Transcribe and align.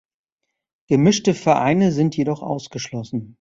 Gemischte 0.89 1.35
Vereine 1.35 1.91
sind 1.91 2.17
jedoch 2.17 2.41
ausgeschlossen. 2.41 3.29